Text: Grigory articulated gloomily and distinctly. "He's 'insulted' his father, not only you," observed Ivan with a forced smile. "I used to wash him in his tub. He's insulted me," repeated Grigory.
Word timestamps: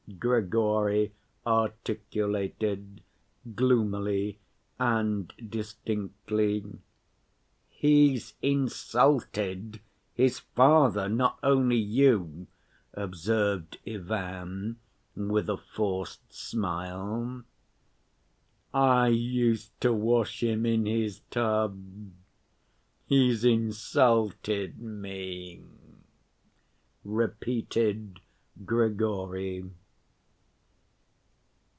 Grigory 0.19 1.13
articulated 1.47 3.01
gloomily 3.55 4.39
and 4.77 5.33
distinctly. 5.49 6.65
"He's 7.69 8.33
'insulted' 8.41 9.79
his 10.13 10.39
father, 10.39 11.07
not 11.07 11.39
only 11.41 11.77
you," 11.77 12.45
observed 12.93 13.79
Ivan 13.87 14.75
with 15.15 15.49
a 15.49 15.55
forced 15.57 16.31
smile. 16.31 17.43
"I 18.73 19.07
used 19.07 19.79
to 19.79 19.93
wash 19.93 20.43
him 20.43 20.65
in 20.65 20.85
his 20.85 21.21
tub. 21.31 22.11
He's 23.05 23.45
insulted 23.45 24.77
me," 24.77 25.63
repeated 27.05 28.19
Grigory. 28.65 29.63